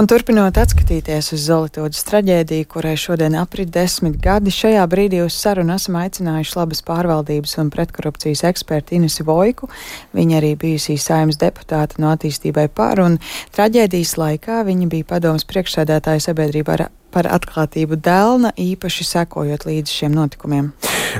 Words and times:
Un 0.00 0.06
turpinot 0.08 0.56
atskatīties 0.56 1.26
uz 1.36 1.42
Zolītūdas 1.44 2.06
traģēdiju, 2.08 2.64
kurai 2.72 2.94
šodien 2.96 3.34
aprit 3.36 3.68
desmit 3.68 4.14
gadi, 4.24 4.48
šajā 4.48 4.86
brīdī 4.88 5.18
uz 5.20 5.34
sarunu 5.36 5.74
esam 5.74 5.98
aicinājuši 6.00 6.54
labas 6.56 6.80
pārvaldības 6.86 7.52
un 7.60 7.68
pretkorupcijas 7.74 8.40
eksperti 8.48 8.96
Inesu 8.96 9.26
Vojku. 9.28 9.68
Viņa 10.16 10.38
arī 10.38 10.54
bijusī 10.62 10.96
saimnes 10.96 11.36
deputāte 11.42 12.00
no 12.00 12.14
attīstībai 12.14 12.70
par, 12.72 13.02
un 13.04 13.18
traģēdijas 13.52 14.14
laikā 14.22 14.62
viņa 14.70 14.88
bija 14.94 15.10
padomas 15.12 15.44
priekšsēdētāja 15.52 16.24
sabiedrība 16.30 16.78
ar 16.78 16.86
par 17.12 17.28
atklātību 17.30 17.98
Dēlna, 18.00 18.52
īpaši 18.58 19.06
sekojot 19.08 19.66
līdz 19.68 19.96
šiem 20.00 20.16
notikumiem. 20.16 20.72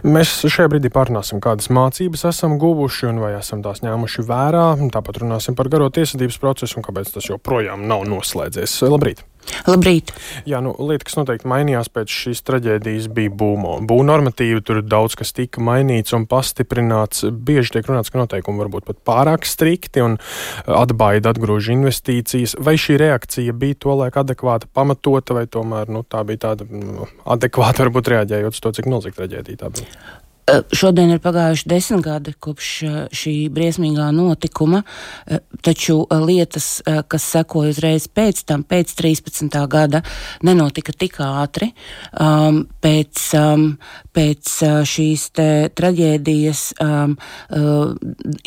Mēs 0.07 0.37
šajā 0.45 0.71
brīdī 0.71 0.91
pārunāsim, 0.95 1.43
kādas 1.43 1.71
mācības 1.75 2.29
esam 2.31 2.59
guvuši 2.63 3.11
un 3.11 3.19
vai 3.25 3.33
esam 3.39 3.65
tās 3.65 3.83
ņēmuši 3.85 4.27
vērā. 4.29 4.67
Tāpat 4.95 5.25
runāsim 5.25 5.59
par 5.59 5.71
garo 5.73 5.91
tiesvedības 5.91 6.39
procesu 6.43 6.79
un 6.79 6.87
kāpēc 6.87 7.11
tas 7.17 7.31
joprojām 7.33 7.89
nav 7.91 8.07
noslēdzies. 8.11 8.81
Labrīt! 8.87 9.27
Labrīt! 9.67 10.13
Jā, 10.49 10.61
nu, 10.65 10.73
lieta, 10.89 11.07
kas 11.09 11.17
noteikti 11.19 11.49
mainījās 11.51 11.91
pēc 11.93 12.13
šīs 12.13 12.43
traģēdijas, 12.49 13.09
bija 13.15 13.33
būmo. 13.43 13.77
Būvnormatīvi 13.89 14.63
tur 14.67 14.81
daudz 14.85 15.17
kas 15.21 15.35
tika 15.37 15.63
mainīts 15.65 16.15
un 16.17 16.27
pastiprināts. 16.31 17.27
Bieži 17.31 17.77
tiek 17.77 17.91
runāts, 17.91 18.13
ka 18.13 18.21
noteikumi 18.21 18.63
varbūt 18.63 18.89
pat 18.89 19.03
pārāk 19.07 19.49
strikti 19.49 20.05
un 20.05 20.19
atbaida 20.65 21.35
atgrūž 21.35 21.73
investīcijas. 21.77 22.57
Vai 22.61 22.77
šī 22.81 23.01
reakcija 23.05 23.57
bija 23.57 23.81
to 23.85 23.99
laika 24.01 24.25
adekvāta, 24.25 24.71
pamatota, 24.77 25.37
vai 25.37 25.47
tomēr 25.51 25.93
nu, 25.93 26.05
tā 26.09 26.25
bija 26.29 26.47
tāda 26.49 26.69
nu, 26.71 27.09
adekvāta, 27.29 27.87
varbūt 27.87 28.15
reaģējot 28.17 28.57
uz 28.57 28.65
to, 28.65 28.75
cik 28.81 28.91
milzīga 28.91 29.23
traģēdija 29.23 29.65
tā 29.65 29.73
bija? 29.77 30.21
Eh, 30.51 30.63
šodien 30.75 31.13
ir 31.15 31.21
pagājuši 31.23 31.69
desmit 31.71 32.03
gadi 32.03 32.33
kopš 32.43 32.69
eh, 32.83 32.95
šī 33.15 33.35
briesmīgā 33.55 34.09
notikuma, 34.15 34.83
eh, 35.27 35.39
taču 35.63 36.01
lietas, 36.11 36.81
kas 37.11 37.25
sekoja 37.35 37.75
uzreiz 37.75 38.07
pēc 38.09 38.41
tam, 38.49 38.63
pēc 38.65 38.95
13. 38.97 39.67
gada, 39.71 40.01
nenotika 40.47 40.93
tik 40.97 41.19
ātri. 41.21 41.71
Um, 42.17 42.63
pēc, 42.83 43.21
um, 43.37 43.67
pēc 44.17 44.53
šīs 44.89 45.27
traģēdijas 45.77 46.63
um, 46.81 47.17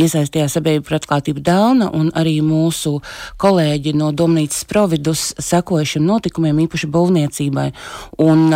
iesaistījās 0.01 0.57
sabiedrība 0.57 0.87
par 0.87 0.97
atklātību 0.97 1.43
Dēlna 1.45 1.91
un 1.93 2.09
arī 2.17 2.39
mūsu 2.45 2.95
kolēģi 3.41 3.93
no 3.99 4.09
Domnīcas 4.15 4.65
Providus 4.69 5.27
sekoja 5.37 5.85
šiem 5.93 6.07
notikumiem, 6.09 6.63
īpaši 6.65 6.89
būvniecībai. 6.95 7.67
Un 8.25 8.47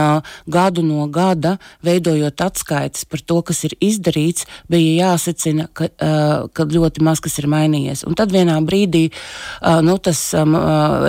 gadu 0.58 0.86
no 0.88 1.06
gada 1.14 1.58
veidojot 1.86 2.48
atskaites 2.48 3.06
par 3.06 3.22
to, 3.22 3.37
to, 3.38 3.44
kas 3.46 3.64
ir 3.68 3.76
izdarīts, 3.84 4.48
bija 4.70 5.12
jāsacina, 5.12 5.68
ka, 5.74 5.90
ka 6.54 6.66
ļoti 6.66 7.04
maz 7.06 7.22
kas 7.22 7.38
ir 7.42 7.48
mainījies. 7.52 8.06
Un 8.08 8.18
tad 8.18 8.34
vienā 8.34 8.58
brīdī 8.66 9.08
nu, 9.86 9.98
tas 10.02 10.22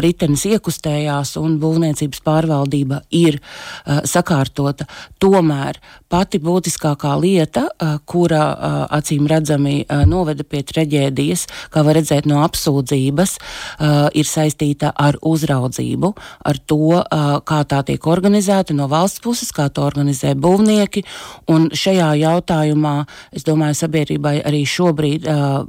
ritenis 0.05 0.45
iekustējās 0.53 1.37
un 1.41 1.59
būvniecības 1.63 2.23
pārvaldība 2.25 3.03
ir 3.15 3.41
sakārtota. 4.05 4.89
Tomēr 5.23 5.81
pati 6.09 6.41
būtiskākā 6.41 7.15
lieta, 7.21 7.67
kura 8.09 8.43
acīm 8.99 9.29
redzami 9.29 9.83
noveda 10.09 10.45
pie 10.45 10.63
traģēdijas, 10.67 11.47
kā 11.73 11.85
var 11.87 11.99
redzēt 11.99 12.29
no 12.29 12.43
apsūdzības, 12.45 13.37
ir 14.19 14.29
saistīta 14.29 14.93
ar 14.97 15.19
uzraudzību, 15.23 16.13
ar 16.49 16.61
to, 16.69 17.03
kā 17.49 17.63
tā 17.69 17.83
tiek 17.89 18.09
organizēta 18.09 18.77
no 18.77 18.89
valsts 18.91 19.23
puses, 19.25 19.53
kā 19.55 19.69
to 19.73 19.85
organizē 19.87 20.35
būvnieki. 20.39 21.05
Un 21.53 21.69
šajā 21.73 22.11
jautājumā, 22.21 22.95
es 23.33 23.47
domāju, 23.47 23.77
sabiedrībai 23.79 24.39
arī 24.47 24.65
šobrīd 24.69 25.27
uh, 25.29 25.65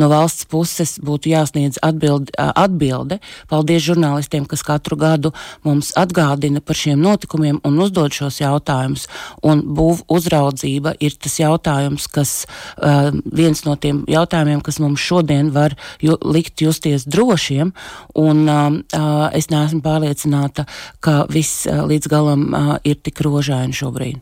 no 0.00 0.08
valsts 0.12 0.46
puses 0.50 0.96
būtu 1.02 1.32
jāsniedz 1.32 1.80
atbild, 1.84 2.32
uh, 2.36 2.52
atbilde. 2.58 3.20
Paldies 3.50 3.84
žurnālistiem, 3.86 4.46
kas 4.48 4.64
katru 4.66 4.98
gadu 5.00 5.32
mums 5.66 5.92
atgādina 5.98 6.62
par 6.64 6.78
šiem 6.78 7.00
notikumiem 7.02 7.60
un 7.64 7.78
uzdod 7.82 8.14
šos 8.16 8.40
jautājumus. 8.42 9.08
Un 9.46 9.64
būv 9.76 10.04
uzraudzība 10.12 10.94
ir 11.00 11.16
tas 11.18 11.38
jautājums, 11.40 12.08
kas 12.12 12.34
uh, 12.44 13.10
viens 13.24 13.64
no 13.66 13.76
tiem 13.76 14.02
jautājumiem, 14.10 14.62
kas 14.64 14.80
mums 14.82 15.02
šodien 15.02 15.52
var 15.54 15.76
ju, 16.02 16.18
likt 16.24 16.64
justies 16.64 17.06
drošiem. 17.08 17.72
Un, 18.18 18.44
uh, 18.48 19.28
es 19.36 19.50
neesmu 19.52 19.82
pārliecināta, 19.84 20.66
ka 21.00 21.22
viss 21.32 21.66
uh, 21.66 21.84
līdz 21.88 22.10
galam 22.12 22.50
uh, 22.50 22.76
ir 22.84 23.00
tik 23.02 23.22
rožaini 23.24 23.76
šobrīd. 23.76 24.20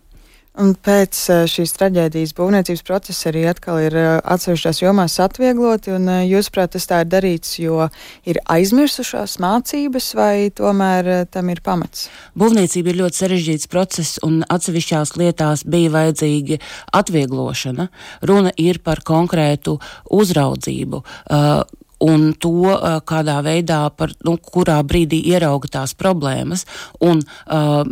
Un 0.59 0.72
pēc 0.75 1.15
šīs 1.47 1.72
traģēdijas 1.77 2.33
būvniecības 2.34 2.83
process 2.83 3.28
arī 3.31 3.44
atkal 3.47 3.78
ir 3.84 3.94
atsevišķās 4.19 4.81
jomās 4.83 5.15
atviegloti, 5.22 5.93
un 5.94 6.11
jūsuprāt, 6.27 6.72
tas 6.75 6.88
tā 6.91 6.99
ir 7.05 7.11
darīts, 7.12 7.53
jo 7.62 7.87
ir 8.27 8.41
aizmirsušās 8.50 9.39
mācības, 9.41 10.10
vai 10.19 10.50
tomēr 10.50 11.28
tam 11.31 11.53
ir 11.55 11.62
pamats? 11.62 12.09
Būvniecība 12.34 12.91
ir 12.91 12.99
ļoti 13.05 13.22
sarežģīts 13.22 13.71
process, 13.71 14.19
un 14.27 14.43
atsevišķās 14.50 15.15
lietās 15.22 15.62
bija 15.71 15.94
vajadzīga 15.94 16.59
atvieglošana. 16.99 17.87
Runa 18.27 18.50
ir 18.59 18.83
par 18.83 19.05
konkrētu 19.06 19.78
uzraudzību. 20.19 21.05
Uh, 21.31 21.62
un 22.00 22.31
to, 22.41 22.72
kādā 23.09 23.39
veidā, 23.44 23.83
par, 23.93 24.15
nu, 24.27 24.37
kurā 24.41 24.78
brīdī 24.87 25.21
ierauga 25.31 25.69
tās 25.78 25.93
problēmas. 25.99 26.65
Un, 27.05 27.21
uh, 27.21 27.84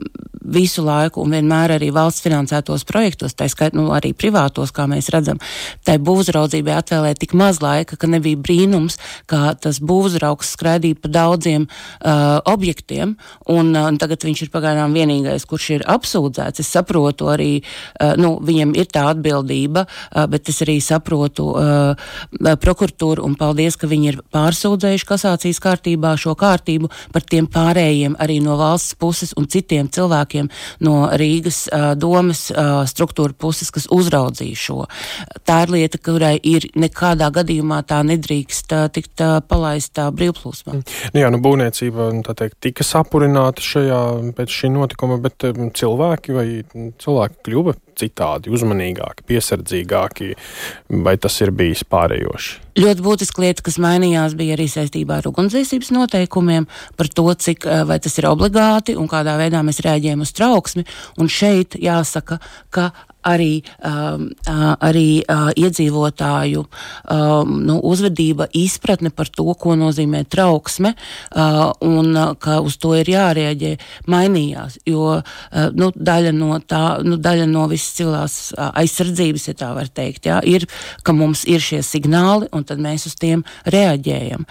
visu 0.45 0.85
laiku 0.87 1.23
un 1.25 1.35
vienmēr 1.37 1.77
arī 1.77 1.91
valsts 1.95 2.23
finansētos 2.25 2.85
projektos, 2.89 3.35
tā 3.39 3.49
skaitā 3.51 3.77
nu, 3.79 3.89
arī 3.95 4.13
privātos, 4.17 4.73
kā 4.75 4.87
mēs 4.91 5.11
redzam, 5.15 5.41
tai 5.87 5.99
būvzraudzībai 6.03 6.77
atvēlēja 6.79 7.19
tik 7.23 7.35
maz 7.39 7.61
laika, 7.65 7.99
ka 7.99 8.11
nebija 8.11 8.39
brīnums, 8.41 8.99
ka 9.31 9.55
tas 9.61 9.81
būvzraugs 9.85 10.55
skraidīja 10.57 11.01
pa 11.03 11.13
daudziem 11.13 11.67
uh, 11.69 12.39
objektiem, 12.49 13.17
un 13.51 13.73
uh, 13.75 13.91
tagad 14.01 14.25
viņš 14.29 14.45
ir 14.47 14.53
pagaidām 14.55 14.95
vienīgais, 14.97 15.47
kurš 15.49 15.71
ir 15.79 15.87
apsūdzēts. 15.89 16.63
Es 16.63 16.73
saprotu 16.73 17.31
arī, 17.33 17.51
uh, 17.61 18.15
nu, 18.21 18.37
viņam 18.45 18.75
ir 18.79 18.89
tā 18.93 19.09
atbildība, 19.13 19.87
uh, 19.89 20.27
bet 20.31 20.49
es 20.53 20.63
arī 20.65 20.79
saprotu 20.85 21.51
uh, 21.53 22.09
prokuratūru 22.63 23.25
un 23.27 23.37
paldies, 23.39 23.77
ka 23.79 23.91
viņi 23.91 24.11
ir 24.13 24.21
pārsūdzējuši 24.35 25.09
kasācijas 25.09 25.63
kārtībā 25.63 26.15
šo 26.21 26.35
kārtību 26.39 26.91
par 27.13 27.25
tiem 27.27 27.49
pārējiem 27.51 28.17
arī 28.23 28.39
no 28.45 28.57
valsts 28.61 28.97
puses 28.99 29.35
un 29.39 29.49
citiem 29.51 29.89
cilvēkiem 29.93 30.38
cilvēkiem 30.39 30.51
no 30.85 31.09
Rīgas 31.19 31.69
domas 31.99 32.49
struktūra 32.89 33.35
puses, 33.35 33.71
kas 33.71 33.89
uzraudzīja 33.91 34.57
šo. 34.57 34.87
Tā 35.45 35.65
ir 35.67 35.75
lieta, 35.75 35.99
kurai 35.99 36.39
ir 36.43 36.69
nekādā 36.77 37.31
gadījumā 37.35 37.83
tā 37.87 38.03
nedrīkst 38.07 38.73
tikt 38.93 39.23
palaista 39.49 40.11
brīvplūsmā. 40.13 40.79
Nu 41.15 41.23
jā, 41.23 41.31
nu 41.31 41.41
būvniecība 41.43 42.11
teikt, 42.29 42.59
tika 42.61 42.85
sapurināta 42.85 43.63
šajā 43.63 44.01
pēc 44.37 44.55
šī 44.61 44.73
notikuma, 44.75 45.19
bet 45.19 45.45
cilvēki 45.79 46.37
vai 46.37 46.47
cilvēki 47.03 47.45
kļuva 47.49 47.77
citādi, 47.99 48.53
uzmanīgāki, 48.55 49.27
piesardzīgāki, 49.29 50.31
vai 51.05 51.17
tas 51.21 51.37
ir 51.45 51.53
bijis 51.57 51.85
pārējoši? 51.89 52.65
Ļoti 52.79 53.03
būtiska 53.03 53.43
lieta, 53.43 53.65
kas 53.67 53.81
mainījās, 53.83 54.37
bija 54.39 54.55
arī 54.55 54.69
saistībā 54.71 55.19
ar 55.19 55.29
ugunsdzēsības 55.33 55.91
noteikumiem, 55.97 56.69
par 56.99 57.11
to, 57.11 57.27
cik 57.35 57.67
vai 57.89 57.99
tas 58.03 58.15
ir 58.21 58.29
obligāti 58.31 58.95
un 58.99 59.11
kādā 59.11 59.35
veidā 59.41 59.65
mēs 59.67 59.83
rēģējam 59.83 60.23
uz 60.23 60.35
trauksmi. 60.39 60.87
Un 61.19 61.31
šeit 61.33 61.75
jāsaka, 61.83 62.39
ka 62.71 62.93
arī, 63.29 63.51
um, 63.85 64.29
arī 64.49 65.21
uh, 65.23 65.51
iedzīvotāju 65.57 66.65
um, 66.65 67.55
nu, 67.69 67.79
uzvedība, 67.85 68.49
izpratne 68.57 69.13
par 69.15 69.31
to, 69.33 69.47
ko 69.59 69.77
nozīmē 69.79 70.25
trauksme, 70.31 70.95
uh, 70.95 71.61
un 71.85 72.17
ka 72.41 72.61
uz 72.65 72.79
to 72.81 72.95
ir 72.99 73.11
jārēģē, 73.13 73.75
mainījās. 74.11 74.81
Jo 74.89 75.19
uh, 75.19 75.23
nu, 75.77 75.91
daļa 75.95 76.35
no 76.37 76.59
tā, 76.65 76.83
nu, 77.05 77.19
daļa 77.21 77.49
no 77.51 77.67
visas 77.71 77.97
cilvēks 77.99 78.39
aizsardzības, 78.59 79.49
ja 79.51 79.57
tā 79.59 79.71
var 79.77 79.91
teikt, 79.93 80.29
jā, 80.31 80.41
ir, 80.47 80.67
ka 81.07 81.15
mums 81.17 81.45
ir 81.49 81.63
šie 81.65 81.83
signāli, 81.87 82.49
un 82.55 82.65
tad 82.69 82.83
mēs 82.83 83.09
uz 83.11 83.17
tiem 83.19 83.45
reaģējam. 83.69 84.47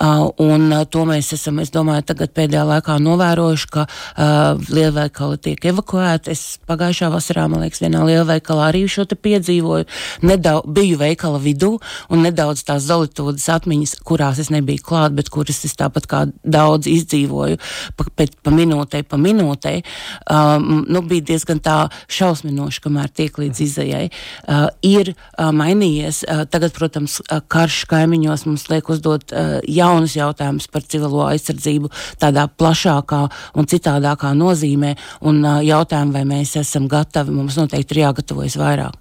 Uh, 0.00 0.28
un 0.42 0.68
uh, 0.72 0.84
to 0.88 1.04
mēs 1.08 1.32
esam, 1.36 1.60
es 1.62 1.72
domāju, 1.74 2.06
tagad 2.12 2.34
pēdējā 2.36 2.64
laikā 2.68 2.98
novērojuši, 3.02 3.70
ka 3.72 3.86
uh, 3.86 4.70
lielveikali 4.72 5.40
tiek 5.42 5.70
evakuēti. 5.72 6.32
Es 6.32 6.44
pagājušā 6.68 7.10
vasarā, 7.12 7.48
man 7.50 7.64
liekas, 7.64 7.82
vienā 7.84 8.04
lielveikalā 8.22 8.70
arī 8.70 8.86
šo 8.90 9.04
te 9.08 9.18
piedzīvoju. 9.18 9.88
Nedaudz 10.22 10.70
biju 10.72 10.98
veikala 11.00 11.40
vidū 11.42 11.74
un 12.12 12.24
nedaudz 12.26 12.64
tās 12.66 12.86
zolītūdas 12.88 13.48
atmiņas, 13.56 13.96
kurās 14.06 14.40
es 14.42 14.50
nebiju 14.54 14.82
klāt, 14.86 15.14
bet 15.16 15.30
kuras 15.32 15.62
es 15.66 15.76
tāpat 15.78 16.08
kā 16.10 16.24
daudz 16.42 16.88
izdzīvoju 16.90 17.58
pa, 17.96 18.06
pēc, 18.16 18.36
pa 18.42 18.52
minūtei, 18.54 19.02
pa 19.06 19.18
minūtei, 19.20 19.82
um, 20.30 20.84
nu, 20.88 21.02
bija 21.08 21.26
diezgan 21.32 21.60
tā 21.62 21.76
šausminoši, 22.12 22.82
kamēr 22.84 23.10
tiek 23.12 23.38
līdz 23.38 23.62
izējai. 23.66 24.10
Uh, 24.46 24.66
ir 24.86 25.12
uh, 25.14 25.50
mainījies. 25.54 26.22
Uh, 26.26 26.44
tagad, 26.50 26.74
protams, 26.76 27.18
uh, 27.24 27.40
karš 27.52 27.82
kaimiņos 27.90 28.46
mums 28.48 28.68
liek 28.72 28.88
uzdot 28.92 29.32
uh, 29.32 29.58
jaunus 29.68 30.16
jautājumus 30.18 30.68
par 30.72 30.86
civilo 30.86 31.24
aizsardzību 31.28 31.92
tādā 32.22 32.46
plašākā 32.48 33.22
un 33.58 33.68
citādākā 33.70 34.32
nozīmē 34.38 34.94
un 35.28 35.42
uh, 35.44 35.60
jautājumu, 35.64 36.16
vai 36.16 36.24
mēs 36.28 36.56
esam 36.60 36.88
gatavi, 36.90 37.34
mums 37.34 37.58
noteikti 37.60 37.96
ir 37.96 38.04
jāgatavojas 38.12 38.60
vairāk. 38.60 39.00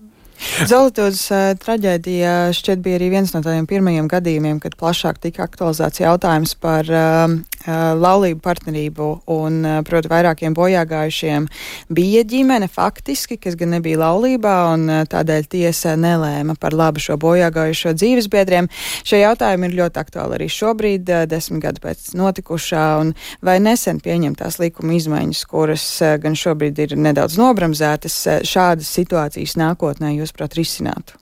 Zolītos 0.66 1.22
uh, 1.30 1.52
traģēdija 1.62 2.50
šķiet 2.58 2.82
bija 2.82 2.98
arī 2.98 3.12
viens 3.14 3.30
no 3.36 3.44
tādiem 3.46 3.68
pirmajiem 3.70 4.08
gadījumiem, 4.10 4.58
kad 4.64 4.74
plašāk 4.80 5.20
tika 5.22 5.46
aktualizēts 5.46 6.02
jautājums 6.02 6.56
par 6.58 6.90
uh, 6.90 7.36
laulību 7.68 8.42
partnerību 8.44 9.08
un, 9.32 9.60
proti, 9.88 10.10
vairākiem 10.12 10.56
bojāgājušiem 10.58 11.48
bija 11.94 12.24
ģimene 12.28 12.70
faktiski, 12.72 13.38
kas 13.42 13.58
gan 13.60 13.76
nebija 13.76 14.00
laulībā, 14.02 14.56
un 14.74 14.88
tādēļ 15.12 15.48
tiesa 15.52 15.96
nelēma 16.00 16.56
par 16.62 16.76
labu 16.78 17.04
šo 17.04 17.18
bojāgājušo 17.22 17.94
dzīvesbiedriem. 17.98 18.70
Šie 19.08 19.22
jautājumi 19.24 19.70
ir 19.70 19.78
ļoti 19.82 20.02
aktuāli 20.02 20.40
arī 20.40 20.50
šobrīd, 20.52 21.14
desmit 21.30 21.64
gadu 21.68 21.84
pēc 21.86 22.12
notikušā, 22.18 22.86
un 23.04 23.14
vai 23.46 23.60
nesen 23.64 24.02
pieņemtās 24.04 24.60
likuma 24.62 24.98
izmaiņas, 24.98 25.46
kuras 25.52 25.88
gan 26.24 26.38
šobrīd 26.38 26.86
ir 26.86 26.98
nedaudz 27.00 27.38
nobramzētas, 27.42 28.18
šādas 28.48 28.92
situācijas 29.00 29.58
nākotnē, 29.62 30.16
jūs, 30.18 30.34
prāt, 30.36 30.58
risinātu? 30.60 31.20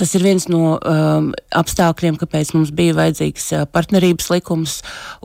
Tas 0.00 0.14
ir 0.16 0.22
viens 0.24 0.46
no 0.48 0.78
um, 0.78 1.26
apstākļiem, 1.52 2.16
kāpēc 2.16 2.54
mums 2.56 2.70
bija 2.72 2.94
vajadzīgs 2.96 3.50
uh, 3.52 3.64
partnerības 3.68 4.30
likums. 4.32 4.78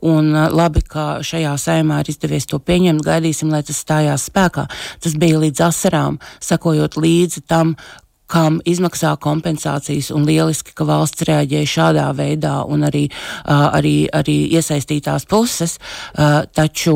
Un, 0.03 0.33
uh, 0.33 0.49
labi, 0.51 0.83
ka 0.83 1.21
šajā 1.23 1.53
saimā 1.61 2.01
ir 2.03 2.11
izdevies 2.11 2.49
to 2.51 2.59
pieņemt. 2.59 3.05
Gaidīsim, 3.05 3.53
lai 3.55 3.61
tas 3.63 3.79
stājās 3.79 4.27
spēkā. 4.27 4.65
Tas 4.99 5.15
bija 5.21 5.39
līdz 5.45 5.63
asarām, 5.69 6.19
sakojot 6.43 6.99
līdzi 6.99 7.45
tam, 7.47 7.77
kam 8.31 8.59
izmaksā 8.65 9.15
kompensācijas, 9.21 10.11
un 10.15 10.25
lieliski, 10.27 10.73
ka 10.75 10.87
valsts 10.87 11.25
reaģēja 11.27 11.71
šādā 11.75 12.07
veidā, 12.17 12.55
un 12.67 12.85
arī, 12.87 13.05
arī, 13.45 13.95
arī 14.13 14.37
iesaistītās 14.55 15.27
puses. 15.29 15.77
Taču 16.55 16.95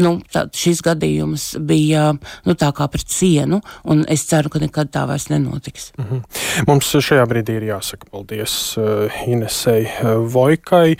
nu, 0.00 0.12
tā, 0.32 0.46
šis 0.56 0.82
gadījums 0.86 1.46
bija 1.66 2.10
nu, 2.46 2.56
tā 2.58 2.70
kā 2.76 2.88
pret 2.90 3.08
sienu, 3.10 3.60
un 3.84 4.04
es 4.08 4.24
ceru, 4.28 4.52
ka 4.52 4.62
nekad 4.62 4.92
tā 4.94 5.06
vairs 5.08 5.28
nenotiks. 5.30 5.92
Mm 5.98 6.04
-hmm. 6.10 6.22
Mums 6.66 6.90
šajā 6.90 7.26
brīdī 7.26 7.56
ir 7.56 7.62
jāsaka 7.62 8.10
paldies 8.10 8.76
Inesei 9.26 9.86
Vojkai, 10.32 10.96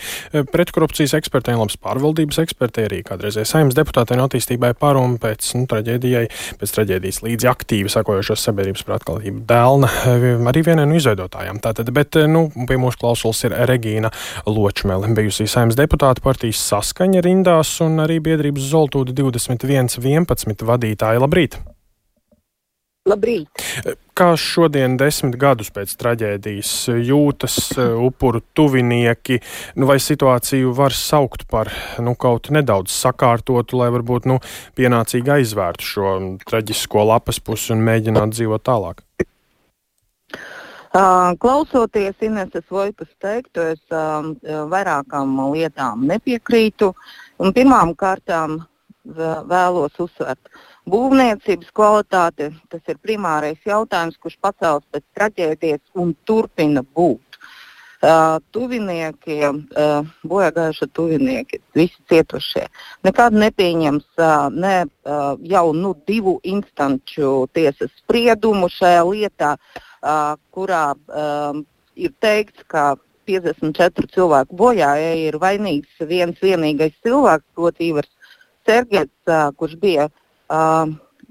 pretkorupcijas 0.52 1.14
ekspertei, 1.14 1.54
labas 1.54 1.76
pārvaldības 1.76 2.38
ekspertei, 2.42 2.86
arī 2.88 3.02
kādreizēji 3.02 3.46
saimnes 3.46 3.74
deputātei 3.78 4.18
un 4.18 4.24
attīstībai 4.24 4.72
par 4.74 4.96
un 4.96 5.18
pēc 5.18 5.54
nu, 5.54 5.66
traģēdijai, 5.70 6.26
pēc 6.60 6.74
traģēdijas 6.76 7.22
līdzi 7.22 7.50
aktīvi 7.50 7.92
sakojošos 7.92 8.44
sabiedrības 8.48 8.84
prātkalības 9.30 9.46
dēlna 9.50 10.48
arī 10.50 10.62
vienai 10.64 10.86
no 10.86 10.96
izveidotājām. 10.98 11.60
Tātad, 11.62 11.90
bet 11.92 12.16
nu, 12.28 12.50
pie 12.66 12.78
mūsu 12.78 12.98
klausulas 13.00 13.44
ir 13.44 13.54
Regīna 13.68 14.10
Ločmele, 14.46 15.08
bijusī 15.14 15.46
saimnes 15.46 15.76
deputāta 15.76 16.20
partijas 16.22 16.60
saskaņa 16.70 17.22
rindās 17.22 17.80
un 17.80 18.00
arī 18.00 18.20
biedrības 18.20 18.70
Zoltūda 18.70 19.12
2111 19.12 20.66
vadītāja. 20.66 21.20
Labrīt! 21.20 21.60
Labrīt! 23.10 23.64
Kā 24.14 24.34
šodien, 24.38 24.98
desmit 25.00 25.34
gadus 25.40 25.70
pēc 25.74 25.94
traģēdijas, 25.98 26.72
jūtas 27.08 27.56
e, 27.74 27.86
upuru 28.06 28.42
tuvinieki, 28.54 29.40
nu, 29.80 29.88
vai 29.88 29.96
situāciju 30.02 30.74
var 30.76 30.94
saukt 30.94 31.46
par 31.50 31.72
nu, 32.04 32.14
kaut 32.20 32.52
nedaudz 32.54 32.92
sakārtotu, 32.94 33.80
lai 33.80 33.88
varbūt 33.96 34.28
nu, 34.30 34.38
pienācīgi 34.78 35.34
aizvērtu 35.40 35.90
šo 35.94 36.14
traģisko 36.46 37.06
lapas 37.10 37.40
pusi 37.42 37.72
un 37.74 37.84
mēģinātu 37.88 38.36
dzīvot 38.36 38.66
tālāk? 38.68 39.02
Uh, 40.90 41.30
klausoties 41.38 42.18
Ineses 42.26 42.66
Vojkas 42.70 43.10
teikto, 43.22 43.68
es 43.76 43.94
uh, 43.94 44.26
vairākām 44.70 45.38
lietām 45.54 46.02
nepiekrītu. 46.10 46.90
Un 47.40 47.54
pirmām 47.56 47.94
kārtām 47.96 48.58
vēlos 49.06 49.96
uzsvērt, 50.02 50.50
būvniecības 50.88 51.72
kvalitāte 51.76 52.50
tas 52.70 52.82
ir 52.88 53.00
primārais 53.02 53.58
jautājums, 53.66 54.18
kurš 54.20 54.38
pacēlts 54.40 54.88
pēc 54.92 55.04
traģēdijas 55.18 55.82
un 56.00 56.14
turpina 56.24 56.82
būt. 56.82 57.26
Uh, 58.00 58.38
tuvinieki, 58.56 59.34
uh, 59.44 60.06
bojāgājušie 60.24 60.86
tuvinieki, 60.96 61.58
visi 61.76 61.98
cietušie. 62.08 62.62
Nekad 63.04 63.34
nepieņems 63.36 64.06
uh, 64.16 64.46
ne 64.48 64.86
uh, 64.86 65.34
jau 65.44 65.66
nu, 65.76 65.90
divu 66.08 66.38
instanču 66.48 67.44
tiesas 67.52 67.92
spriedumu 67.98 68.70
šajā 68.72 69.02
lietā, 69.04 69.50
uh, 69.60 70.32
kurā 70.48 70.94
uh, 70.96 71.60
ir 71.92 72.14
teikts, 72.24 72.64
ka 72.72 72.94
54 73.28 74.08
cilvēku 74.16 74.56
bojājēji 74.56 75.28
ir 75.28 75.36
vainīgs 75.44 76.08
viens 76.08 76.40
vienīgais 76.40 76.96
cilvēks, 77.04 77.44
proti, 77.52 77.92
Ivars 77.92 78.32
Sergets, 78.64 79.12
uh, 79.28 79.52
kurš 79.60 79.76
bija 79.84 80.08
uh, 80.08 80.16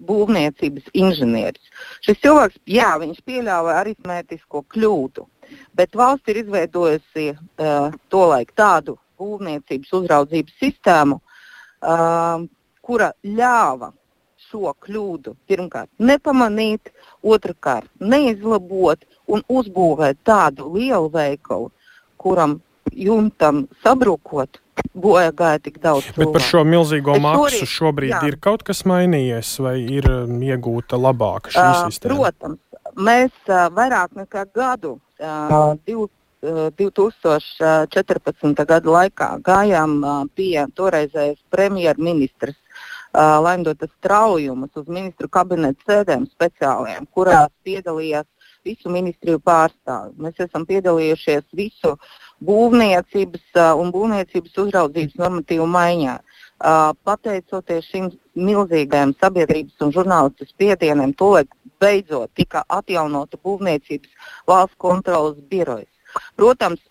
būvniecības 0.10 0.94
inženieris. 0.96 1.74
Šis 2.06 2.22
cilvēks, 2.24 2.62
jā, 2.72 2.94
viņš 3.02 3.20
pieļāva 3.28 3.82
aritmētisko 3.82 4.64
kļūdu 4.72 5.28
bet 5.74 5.96
valsts 5.96 6.30
ir 6.30 6.42
izveidojusi 6.44 7.30
uh, 7.34 7.94
tolaik 8.14 8.52
tādu 8.58 8.98
būvniecības 9.20 9.94
uzraudzības 10.00 10.60
sistēmu, 10.62 11.20
uh, 11.20 12.46
kura 12.86 13.12
ļāva 13.24 13.92
šo 14.50 14.74
kļūdu 14.86 15.36
pirmkārt 15.50 15.92
nepamanīt, 16.00 16.94
otrkārt 17.22 17.90
neizlabot 18.00 19.04
un 19.28 19.44
uzbūvēt 19.50 20.24
tādu 20.26 20.72
lielu 20.78 21.12
veikalu, 21.14 21.70
kuram 22.18 22.60
jumtam 22.90 23.68
sabrukot, 23.84 24.58
bojā 24.94 25.32
gāja 25.36 25.62
tik 25.64 25.80
daudz. 25.84 26.08
Cilvēku. 26.10 26.20
Bet 26.22 26.36
par 26.36 26.46
šo 26.46 26.64
milzīgo 26.68 27.16
Bet 27.18 27.26
maksu 27.26 27.68
šobrīd 27.70 28.14
jā. 28.14 28.22
ir 28.30 28.40
kaut 28.42 28.64
kas 28.68 28.84
mainījies, 28.90 29.56
vai 29.64 29.78
ir 29.82 30.08
um, 30.12 30.40
iegūta 30.46 31.00
labāka 31.00 31.54
šī 31.56 31.66
uh, 31.66 31.82
sistēma? 31.88 32.16
Protams, 32.16 32.62
mēs 33.10 33.34
uh, 33.50 33.68
vairāk 33.76 34.16
nekā 34.20 34.46
gadu 34.56 34.96
uh, 34.98 35.76
div, 35.88 36.08
uh, 36.08 36.70
2014. 36.80 38.66
gada 38.66 38.96
laikā 38.98 39.30
gājām 39.46 40.00
uh, 40.04 40.24
pie 40.36 40.66
toreizējas 40.76 41.40
premjerministras 41.54 42.58
uh, 42.58 43.38
Laimdotas 43.44 43.94
Traujumas 44.04 44.76
uz 44.76 44.88
ministru 44.88 45.30
kabineta 45.32 45.80
sēdēm 45.88 46.28
speciāliem, 46.34 47.08
kurās 47.14 47.52
piedalījās 47.68 48.28
visu 48.66 48.92
ministriju 48.92 49.40
pārstāvi. 49.44 50.16
Mēs 50.20 50.42
esam 50.44 50.66
piedalījušies 50.70 51.48
visu 51.56 51.96
būvniecības 52.46 53.46
uh, 53.56 53.72
un 53.80 53.92
būvniecības 53.96 54.58
uzraudzības 54.64 55.20
normatīvu 55.22 55.68
maiņā. 55.76 56.18
Uh, 56.60 56.92
pateicoties 57.08 57.88
šim 57.88 58.10
milzīgajam 58.36 59.14
sabiedrības 59.22 59.86
un 59.86 59.94
žurnālistu 59.96 60.48
spiedieniem, 60.50 61.14
tolaik 61.20 61.54
beidzot 61.80 62.32
tika 62.36 62.66
atjaunota 62.68 63.40
būvniecības 63.44 64.34
valsts 64.48 64.78
kontrolas 64.78 65.40
birojas. 65.52 65.92
Protams, 66.40 66.82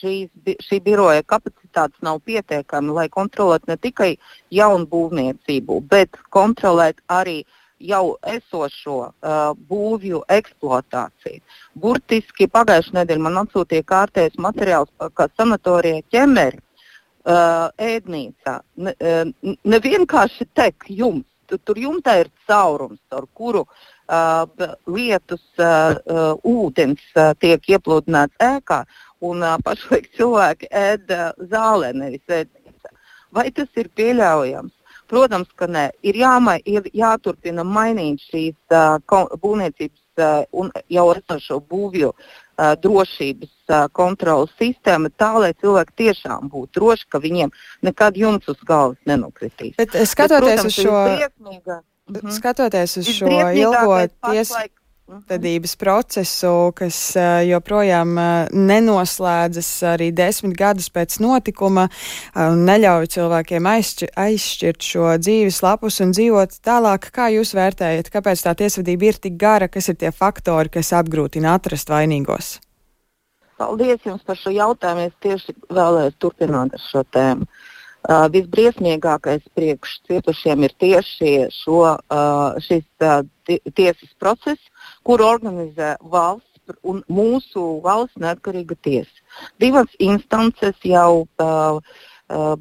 šīs, 0.00 0.30
šī 0.66 0.80
biroja 0.82 1.22
kapacitātes 1.22 2.02
nav 2.02 2.18
pietiekama, 2.26 2.96
lai 2.96 3.06
kontrolētu 3.08 3.70
ne 3.70 3.76
tikai 3.78 4.10
jaunu 4.50 4.88
būvniecību, 4.90 5.78
bet 5.92 6.18
kontrolēt 6.34 6.98
arī 7.06 7.44
jau 7.80 8.16
esošo 8.26 8.98
uh, 8.98 9.36
būvju 9.70 10.22
eksploatāciju. 10.34 11.42
Burtiski 11.78 12.48
pagājušajā 12.50 13.00
nedēļā 13.00 13.24
man 13.26 13.42
atsūtīja 13.44 13.86
kārtējs 13.88 14.38
materiāls, 14.42 14.90
kā 15.14 15.28
sanatorija 15.36 16.02
ķemeri 16.12 16.58
uh, 16.58 17.68
ēdnīcā. 17.78 18.58
Ne, 18.84 18.94
uh, 18.98 19.54
ne 19.64 19.82
vienkārši 19.84 20.48
tek 20.58 20.88
jums, 20.88 21.26
tur, 21.46 21.62
tur 21.64 21.78
jumtā 21.80 22.18
ir 22.24 22.32
caurums, 22.48 23.00
ar 23.14 23.28
kuru 23.34 23.64
uh, 23.64 23.86
uh, 24.08 24.74
lietus, 24.86 25.44
uh, 25.58 25.98
uh, 26.06 26.32
ūdens 26.46 27.04
uh, 27.16 27.32
tiek 27.40 27.70
iepludināts 27.74 28.38
ēkā, 28.42 28.82
un 29.24 29.44
uh, 29.44 29.58
pašlaik 29.64 30.10
cilvēki 30.16 30.70
ēd 30.72 31.14
uh, 31.14 31.30
zālē, 31.52 31.92
nevis 31.94 32.24
ēdnīcā. 32.40 32.94
Vai 33.34 33.50
tas 33.52 33.68
ir 33.76 33.90
pieļaujams? 33.98 34.72
Protams, 35.08 35.48
ka 35.56 35.66
nē. 35.70 35.88
Ir, 36.04 36.18
jāmai, 36.20 36.58
ir 36.68 36.88
jāturpina 36.96 37.64
mainīt 37.64 38.20
šīs 38.28 38.56
uh, 38.74 38.98
būvniecības 39.40 40.20
uh, 40.20 40.44
un 40.52 40.70
jau 40.92 41.06
esošo 41.14 41.60
būvju 41.70 42.10
uh, 42.12 42.74
drošības 42.82 43.54
uh, 43.72 43.86
kontrolas 43.92 44.52
sistēma 44.60 45.10
tā, 45.16 45.32
lai 45.40 45.52
cilvēki 45.60 45.96
tiešām 46.04 46.50
būtu 46.52 46.80
droši, 46.80 47.08
ka 47.08 47.22
viņiem 47.24 47.54
nekad 47.88 48.20
jumts 48.20 48.52
uz 48.52 48.60
galvas 48.68 48.98
nenokritīs. 49.08 49.76
Bet, 49.80 49.96
skatoties 50.04 50.08
Bet, 50.08 50.66
protams, 50.66 50.66
uz 50.66 50.82
šo. 50.84 50.98
-hmm. 52.08 52.36
Skatoties 52.36 52.96
uz 52.96 53.08
šo 53.08 53.28
ilgo 53.54 53.96
tiesvedības 55.08 55.72
procesu, 55.80 56.72
kas 56.76 56.96
uh, 57.16 57.40
joprojām 57.48 58.10
uh, 58.20 58.50
nenoslēdzas 58.52 59.70
arī 59.94 60.10
desmit 60.12 60.52
gadus 60.58 60.90
pēc 60.92 61.16
notikuma, 61.24 61.86
uh, 61.88 62.52
neļauj 62.52 63.08
cilvēkiem 63.14 63.68
aizšķirt, 63.70 64.12
aizšķirt 64.20 64.88
šo 64.90 65.06
dzīves 65.22 65.62
lapus 65.64 66.00
un 66.04 66.12
dzīvot 66.12 66.58
tālāk. 66.60 67.08
Kā 67.14 67.30
jūs 67.32 67.54
vērtējat, 67.56 68.12
kāpēc 68.12 68.44
tā 68.44 68.52
tiesvedība 68.60 69.08
ir 69.08 69.20
tik 69.24 69.40
gara, 69.40 69.70
kas 69.72 69.88
ir 69.88 69.96
tie 69.96 70.12
faktori, 70.12 70.74
kas 70.76 70.92
apgrūtina 71.00 71.56
atrast 71.56 71.88
vainīgos? 71.88 72.58
Paldies 73.58 74.04
jums 74.04 74.20
par 74.28 74.36
šo 74.36 74.52
jautājumu. 74.52 75.08
Es 75.08 75.16
tieši 75.24 75.56
vēlējos 75.72 76.20
turpināt 76.20 76.76
ar 76.76 76.84
šo 76.84 77.06
tēmu. 77.16 77.48
Uh, 78.08 78.28
visbriesmīgākais 78.30 79.48
priekš 79.56 79.96
cietušiem 80.06 80.68
ir 80.68 80.76
tieši 80.84 81.32
šo, 81.52 81.80
uh, 81.96 82.60
šis 82.62 82.84
uh, 83.02 83.24
tiesas 83.48 84.12
process, 84.20 84.60
kuru 85.06 85.26
organizē 85.28 85.96
valsts 86.12 86.76
un 86.84 87.00
mūsu 87.08 87.64
valsts 87.84 88.20
neatkarīga 88.20 88.76
tiesa. 88.84 89.24
Divas 89.62 89.88
instances 90.04 90.76
jau 90.84 91.24
uh, 91.40 91.78
uh, 92.28 92.56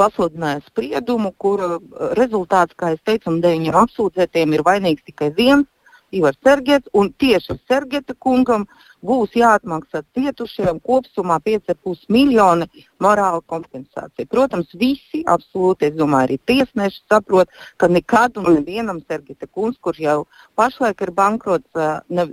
pasludināja 0.00 0.64
spriedumu, 0.66 1.32
kura 1.38 1.76
rezultāts, 2.18 2.74
kā 2.78 2.94
jau 2.94 3.00
teicu, 3.06 3.36
deviņiem 3.44 3.82
apsūdzētiem 3.84 4.56
ir 4.56 4.64
vainīgs 4.66 5.06
tikai 5.06 5.30
viens 5.36 5.68
Ivars 6.10 6.38
Sergets, 6.42 6.88
un 6.92 7.10
tieši 7.12 7.58
Sergeta 7.68 8.14
kungam 8.14 8.64
būs 9.04 9.34
jāatmaksā 9.36 10.02
cietušiem 10.16 10.80
kopumā 10.82 11.36
5,5 11.44 12.08
miljoni 12.12 12.66
morāla 13.04 13.42
kompensācija. 13.46 14.26
Protams, 14.30 14.72
visi 14.74 15.20
absolūti, 15.26 15.90
es 15.90 15.98
domāju, 15.98 16.30
arī 16.30 16.38
tiesneši 16.50 17.04
saprot, 17.10 17.52
ka 17.76 17.90
nekad 17.92 18.40
un 18.40 18.48
nevienam 18.56 19.02
Sergeta 19.06 19.46
kungs, 19.46 19.76
kurš 19.80 20.00
jau 20.06 20.18
pašlaik 20.58 21.04
ir 21.04 21.12
bankrots, 21.12 21.68
ne, 22.08 22.26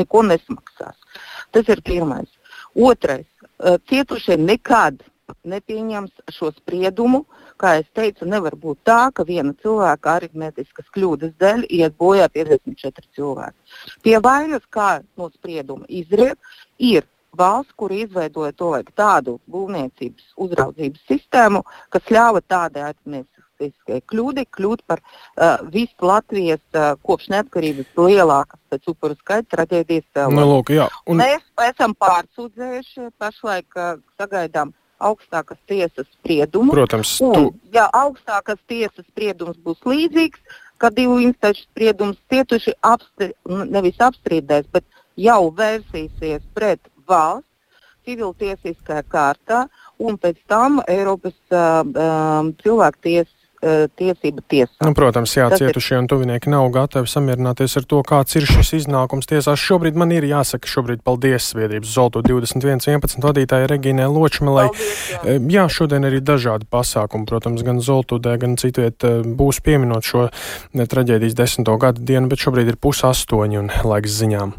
neko 0.00 0.22
nesmaksās. 0.30 0.96
Tas 1.52 1.68
ir 1.68 1.82
pirmais. 1.82 2.30
Otrais. 2.74 3.26
Cietušie 3.88 4.36
nekad 4.36 5.02
nepieņems 5.46 6.32
šo 6.34 6.50
spriedumu. 6.56 7.24
Kā 7.60 7.76
jau 7.78 7.84
teicu, 8.00 8.28
nevar 8.28 8.56
būt 8.60 8.82
tā, 8.86 9.00
ka 9.16 9.24
viena 9.28 9.54
cilvēka 9.62 10.16
aritmētiskas 10.20 10.90
kļūdas 10.94 11.36
dēļ 11.40 11.66
iet 11.78 11.96
bojā 12.00 12.28
54 12.34 13.10
cilvēki. 13.16 13.76
Pie 14.04 14.16
vainas, 14.22 14.64
kā 14.70 15.00
no 15.16 15.30
sprieduma 15.32 15.88
izriet, 15.88 16.38
ir 16.78 17.06
valsts, 17.36 17.74
kur 17.76 17.92
izveidoja 17.92 18.52
to 18.56 18.72
vajag 18.74 18.92
tādu 18.96 19.38
būvniecības 19.52 20.36
uzraudzības 20.46 21.08
sistēmu, 21.08 21.62
kas 21.92 22.12
ļāva 22.12 22.40
tādai 22.48 22.86
aritmētiskai 22.90 24.00
kļūdai 24.12 24.46
kļūt 24.56 24.84
par 24.88 25.02
uh, 25.02 25.60
visu 25.72 26.08
Latvijas 26.08 26.62
uh, 26.72 26.94
kopš 27.04 27.28
neatkarības 27.34 27.92
lielākas 28.00 28.60
pēc 28.72 28.88
upuru 28.92 29.18
skaita 29.20 29.56
traģēdijas 29.56 30.08
cēloņa. 30.16 30.48
Nu, 30.48 30.88
un... 31.12 31.20
Mēs 31.20 31.44
esam 31.68 31.96
pārsūdzējuši, 32.00 33.12
pašlaik 33.20 33.80
uh, 33.80 33.96
sagaidām 34.20 34.72
augstākas 34.98 35.58
tiesas 35.68 36.06
spriedumu. 36.18 36.72
Protams, 36.72 37.16
un, 37.24 37.34
tu... 37.34 37.72
ja 37.74 37.88
augstākas 37.92 38.60
tiesas 38.68 39.04
spriedums 39.08 39.58
būs 39.64 39.82
līdzīgs, 39.84 40.40
ka 40.80 40.90
divu 40.92 41.18
instanču 41.24 41.64
spriedums 41.66 42.18
cietuši 42.32 42.76
apstri, 42.84 43.32
nevis 43.48 44.00
apstrīdēs, 44.02 44.68
bet 44.72 44.84
jau 45.16 45.42
vērsīsies 45.56 46.44
pret 46.54 46.80
valsts 47.08 47.46
civiltiesiskajā 48.06 49.02
kārtā, 49.10 49.64
un 49.98 50.18
pēc 50.20 50.38
tam 50.50 50.78
Eiropas 50.86 51.36
uh, 51.50 51.82
uh, 51.82 52.52
cilvēktiesas 52.62 53.35
uh, 53.62 53.86
tiesība 53.98 54.44
tiesā. 54.50 54.74
Nu, 54.84 54.92
protams, 54.96 55.34
jā, 55.36 55.48
Tas 55.52 55.62
cietušie 55.62 55.96
ir... 55.96 56.02
un 56.02 56.10
tuvinieki 56.10 56.52
nav 56.52 56.68
gatavi 56.74 57.10
samierināties 57.10 57.78
ar 57.80 57.86
to, 57.88 58.02
kāds 58.06 58.36
ir 58.38 58.46
šis 58.48 58.74
iznākums 58.82 59.28
tiesās. 59.30 59.62
Šobrīd 59.62 59.98
man 59.98 60.14
ir 60.16 60.26
jāsaka, 60.28 60.70
šobrīd 60.70 61.04
paldies 61.06 61.50
Sviedrības 61.52 61.94
Zolto 61.94 62.22
2111 62.26 63.22
vadītājai 63.24 63.70
Regīnai 63.72 64.10
Ločmelai. 64.10 64.68
Jā. 64.70 65.22
E, 65.22 65.38
jā, 65.52 65.66
šodien 65.72 66.08
arī 66.08 66.22
dažādi 66.24 66.68
pasākumi, 66.70 67.28
protams, 67.28 67.64
gan 67.66 67.82
Zoltudē, 67.84 68.36
gan 68.42 68.58
citviet 68.60 69.06
būs 69.38 69.62
pieminot 69.64 70.06
šo 70.06 70.28
traģēdijas 70.76 71.36
desmito 71.38 71.76
gadu 71.80 72.04
dienu, 72.06 72.30
bet 72.32 72.42
šobrīd 72.42 72.74
ir 72.74 72.80
pus 72.80 73.04
astoņi 73.06 73.62
un 73.64 73.74
laiks 73.86 74.18
ziņām. 74.22 74.56